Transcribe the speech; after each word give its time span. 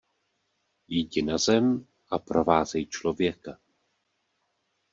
Jdi 0.97 1.21
na 1.21 1.37
zem 1.37 1.87
a 2.11 2.19
provázej 2.19 2.85
člověka. 2.85 3.57